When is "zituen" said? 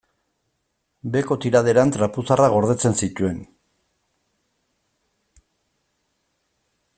3.07-3.37